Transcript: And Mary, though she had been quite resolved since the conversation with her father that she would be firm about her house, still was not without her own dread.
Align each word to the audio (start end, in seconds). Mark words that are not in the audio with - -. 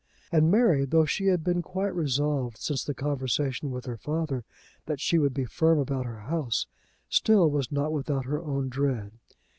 And 0.31 0.49
Mary, 0.49 0.83
though 0.85 1.05
she 1.05 1.27
had 1.27 1.43
been 1.43 1.61
quite 1.61 1.93
resolved 1.95 2.57
since 2.57 2.83
the 2.83 2.95
conversation 2.95 3.69
with 3.69 3.85
her 3.85 3.97
father 3.97 4.43
that 4.87 4.99
she 4.99 5.19
would 5.19 5.31
be 5.35 5.45
firm 5.45 5.77
about 5.77 6.07
her 6.07 6.21
house, 6.21 6.65
still 7.07 7.51
was 7.51 7.71
not 7.71 7.91
without 7.93 8.25
her 8.25 8.41
own 8.41 8.67
dread. 8.67 9.11